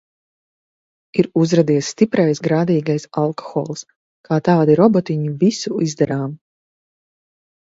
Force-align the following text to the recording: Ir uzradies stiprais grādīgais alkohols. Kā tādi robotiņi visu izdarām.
Ir 1.23 1.27
uzradies 1.41 1.89
stiprais 1.95 2.41
grādīgais 2.47 3.05
alkohols. 3.25 3.85
Kā 4.29 4.41
tādi 4.49 4.77
robotiņi 4.81 5.31
visu 5.45 5.79
izdarām. 5.91 6.35